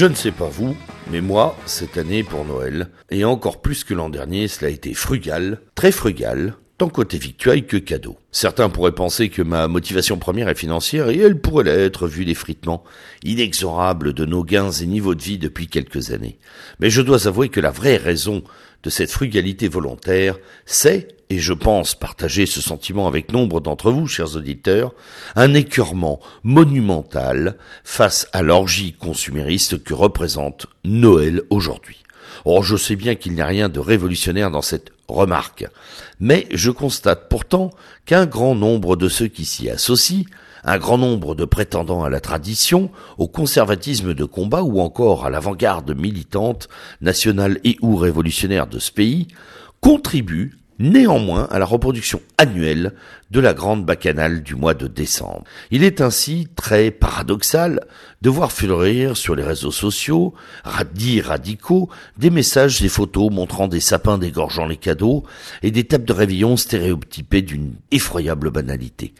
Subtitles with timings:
[0.00, 0.74] Je ne sais pas vous,
[1.10, 4.94] mais moi, cette année pour Noël, et encore plus que l'an dernier, cela a été
[4.94, 8.16] frugal, très frugal, tant côté victuailles que cadeau.
[8.32, 12.84] Certains pourraient penser que ma motivation première est financière, et elle pourrait l'être vu l'effritement
[13.22, 16.38] inexorable de nos gains et niveaux de vie depuis quelques années.
[16.78, 18.42] Mais je dois avouer que la vraie raison
[18.82, 24.06] de cette frugalité volontaire, c'est, et je pense partager ce sentiment avec nombre d'entre vous,
[24.06, 24.94] chers auditeurs,
[25.36, 31.98] un écœurement monumental face à l'orgie consumériste que représente Noël aujourd'hui.
[32.46, 35.66] Or, je sais bien qu'il n'y a rien de révolutionnaire dans cette remarque,
[36.18, 37.70] mais je constate pourtant
[38.04, 40.24] qu'un grand nombre de ceux qui s'y associent,
[40.64, 45.30] un grand nombre de prétendants à la tradition, au conservatisme de combat ou encore à
[45.30, 46.68] l'avant-garde militante,
[47.00, 49.28] nationale et ou révolutionnaire de ce pays,
[49.80, 52.94] contribuent néanmoins à la reproduction annuelle
[53.30, 55.44] de la grande bacchanale du mois de décembre.
[55.70, 57.80] Il est ainsi très paradoxal
[58.22, 60.34] de voir fleurir sur les réseaux sociaux,
[60.94, 65.24] dits radicaux, des messages et photos montrant des sapins dégorgeant les cadeaux
[65.62, 69.12] et des tables de réveillon stéréotypées d'une effroyable banalité.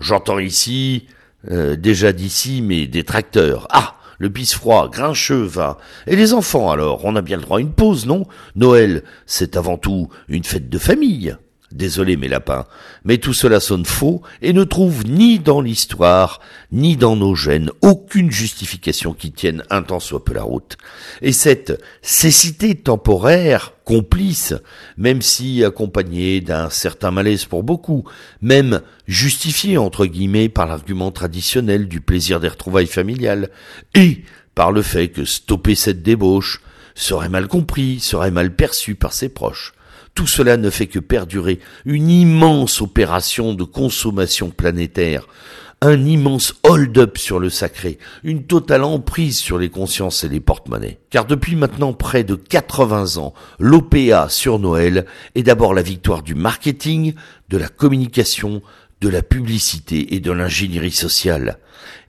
[0.00, 1.08] J'entends ici,
[1.50, 3.66] euh, déjà d'ici, mes détracteurs.
[3.70, 5.78] Ah le pisse froid, grincheux va.
[6.06, 8.26] Et les enfants alors, on a bien le droit à une pause, non?
[8.56, 11.36] Noël, c'est avant tout une fête de famille.
[11.70, 12.64] Désolé mes lapins,
[13.04, 16.40] mais tout cela sonne faux et ne trouve ni dans l'histoire,
[16.72, 20.78] ni dans nos gènes aucune justification qui tienne un temps soit peu la route.
[21.20, 24.54] Et cette cécité temporaire, complice,
[24.96, 28.04] même si accompagnée d'un certain malaise pour beaucoup,
[28.40, 33.50] même justifiée entre guillemets par l'argument traditionnel du plaisir des retrouvailles familiales,
[33.94, 34.22] et
[34.54, 36.62] par le fait que stopper cette débauche
[36.98, 39.72] serait mal compris, serait mal perçu par ses proches.
[40.14, 45.28] Tout cela ne fait que perdurer une immense opération de consommation planétaire,
[45.80, 50.98] un immense hold-up sur le sacré, une totale emprise sur les consciences et les porte-monnaies.
[51.10, 56.34] Car depuis maintenant près de 80 ans, l'OPA sur Noël est d'abord la victoire du
[56.34, 57.14] marketing,
[57.48, 58.60] de la communication,
[59.00, 61.58] de la publicité et de l'ingénierie sociale.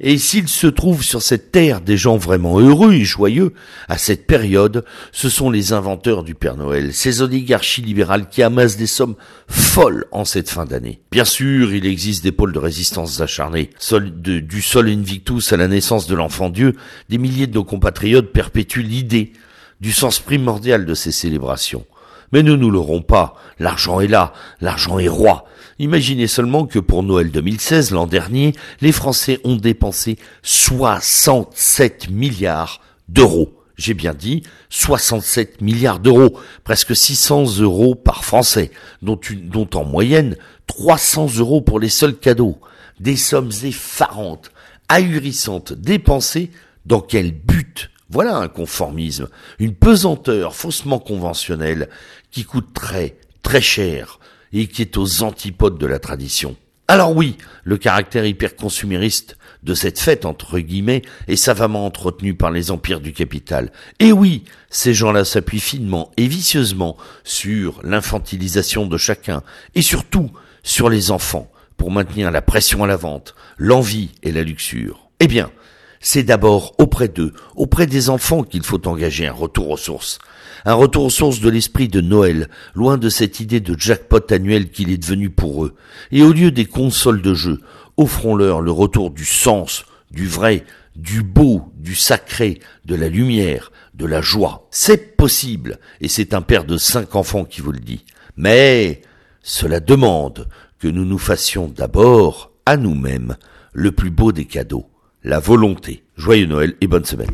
[0.01, 3.53] Et s'il se trouve sur cette terre des gens vraiment heureux et joyeux,
[3.87, 8.77] à cette période, ce sont les inventeurs du Père Noël, ces oligarchies libérales qui amassent
[8.77, 9.15] des sommes
[9.47, 11.01] folles en cette fin d'année.
[11.11, 13.69] Bien sûr, il existe des pôles de résistance acharnés.
[13.91, 16.75] du sol invictus à la naissance de l'enfant Dieu,
[17.09, 19.33] des milliers de nos compatriotes perpétuent l'idée
[19.81, 21.85] du sens primordial de ces célébrations.
[22.31, 25.45] Mais ne nous l'aurons pas, l'argent est là, l'argent est roi.
[25.79, 33.53] Imaginez seulement que pour Noël 2016, l'an dernier, les Français ont dépensé 67 milliards d'euros.
[33.77, 40.35] J'ai bien dit 67 milliards d'euros, presque 600 euros par Français, dont, dont en moyenne
[40.67, 42.59] 300 euros pour les seuls cadeaux.
[42.99, 44.51] Des sommes effarantes,
[44.89, 46.51] ahurissantes, dépensées
[46.85, 47.89] dans quel but?
[48.09, 49.27] Voilà un conformisme,
[49.59, 51.89] une pesanteur faussement conventionnelle
[52.31, 54.19] qui coûte très, très cher
[54.51, 56.55] et qui est aux antipodes de la tradition.
[56.87, 62.71] Alors oui, le caractère hyper-consumériste de cette fête, entre guillemets, est savamment entretenu par les
[62.71, 63.71] empires du capital.
[63.99, 69.43] Et oui, ces gens-là s'appuient finement et vicieusement sur l'infantilisation de chacun,
[69.75, 70.31] et surtout
[70.63, 75.09] sur les enfants, pour maintenir la pression à la vente, l'envie et la luxure.
[75.19, 75.51] Eh bien,
[75.99, 80.19] c'est d'abord auprès d'eux, auprès des enfants qu'il faut engager un retour aux sources.
[80.65, 84.71] Un retour aux sources de l'esprit de Noël, loin de cette idée de jackpot annuel
[84.71, 85.75] qu'il est devenu pour eux.
[86.11, 87.59] Et au lieu des consoles de jeu,
[87.97, 90.63] offrons-leur le retour du sens, du vrai,
[90.95, 94.67] du beau, du sacré, de la lumière, de la joie.
[94.71, 98.05] C'est possible, et c'est un père de cinq enfants qui vous le dit.
[98.35, 99.01] Mais
[99.41, 100.47] cela demande
[100.79, 103.35] que nous nous fassions d'abord, à nous-mêmes,
[103.73, 104.89] le plus beau des cadeaux
[105.23, 106.03] la volonté.
[106.17, 107.31] Joyeux Noël et bonne semaine.